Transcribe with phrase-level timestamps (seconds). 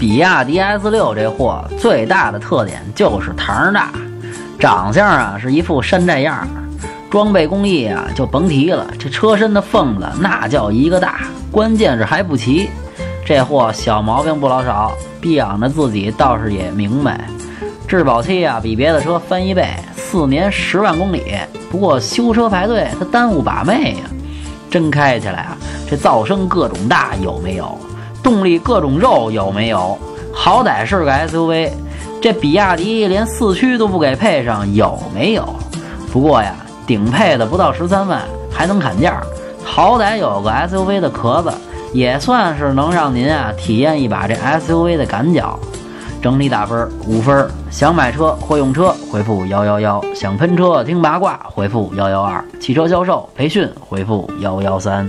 [0.00, 3.90] 比亚迪 S 六这货最大的特点就是堂大，
[4.58, 6.48] 长相啊是一副山寨样，
[7.10, 11.20] 装备工艺啊就甭提了，这车身的缝子那叫一个大，
[11.52, 12.70] 关键是还不齐。
[13.26, 14.90] 这货小毛病不老少，
[15.20, 17.28] 逼养着自己倒是也明白。
[17.86, 21.34] 质保期啊比别的车翻一倍，四年十万公里。
[21.70, 24.10] 不过修车排队它耽误把妹呀，
[24.70, 27.78] 真开起来啊，这噪声各种大有没有？
[28.22, 29.98] 动力各种肉有没有？
[30.32, 31.70] 好歹是个 SUV，
[32.20, 35.44] 这比亚迪连四驱都不给配上，有没有？
[36.12, 36.54] 不过呀，
[36.86, 39.20] 顶配的不到十三万，还能砍价，
[39.64, 41.52] 好歹有个 SUV 的壳子，
[41.92, 45.58] 也算是能让您啊体验一把这 SUV 的感脚。
[46.22, 47.48] 整体打分五分。
[47.70, 55.08] 想买车或用车，回复幺幺幺；想喷车听八卦，回复幺幺二；汽车销售培训，回复幺幺三。